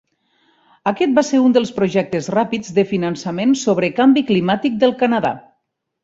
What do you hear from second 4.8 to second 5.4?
del Canadà.